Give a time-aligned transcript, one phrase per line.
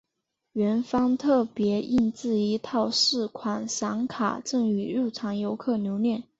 [0.53, 6.23] 园方特别印制一套四款闪卡赠予入场游客留念。